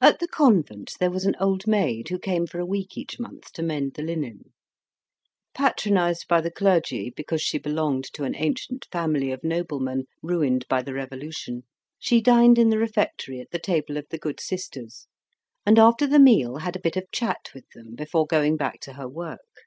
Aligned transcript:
At 0.00 0.20
the 0.20 0.28
convent 0.28 0.94
there 1.00 1.10
was 1.10 1.26
an 1.26 1.34
old 1.40 1.66
maid 1.66 2.10
who 2.10 2.20
came 2.20 2.46
for 2.46 2.60
a 2.60 2.64
week 2.64 2.96
each 2.96 3.18
month 3.18 3.52
to 3.54 3.62
mend 3.64 3.94
the 3.94 4.04
linen. 4.04 4.52
Patronized 5.52 6.28
by 6.28 6.40
the 6.40 6.52
clergy, 6.52 7.10
because 7.10 7.42
she 7.42 7.58
belonged 7.58 8.04
to 8.12 8.22
an 8.22 8.36
ancient 8.36 8.86
family 8.92 9.32
of 9.32 9.42
noblemen 9.42 10.04
ruined 10.22 10.64
by 10.68 10.82
the 10.82 10.94
Revolution, 10.94 11.64
she 11.98 12.20
dined 12.20 12.56
in 12.56 12.70
the 12.70 12.78
refectory 12.78 13.40
at 13.40 13.50
the 13.50 13.58
table 13.58 13.96
of 13.96 14.06
the 14.10 14.18
good 14.18 14.38
sisters, 14.38 15.08
and 15.66 15.76
after 15.76 16.06
the 16.06 16.20
meal 16.20 16.58
had 16.58 16.76
a 16.76 16.80
bit 16.80 16.96
of 16.96 17.10
chat 17.10 17.50
with 17.52 17.68
them 17.74 17.96
before 17.96 18.26
going 18.28 18.56
back 18.56 18.78
to 18.82 18.92
her 18.92 19.08
work. 19.08 19.64